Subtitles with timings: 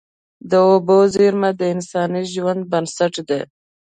[0.49, 3.41] د اوبو زیرمې د انساني ژوند بنسټ دي.